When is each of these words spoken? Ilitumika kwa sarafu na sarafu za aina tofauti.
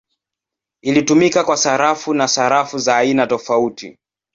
Ilitumika 0.81 1.43
kwa 1.43 1.57
sarafu 1.57 2.13
na 2.13 2.27
sarafu 2.27 2.77
za 2.79 2.97
aina 2.97 3.27
tofauti. 3.27 3.97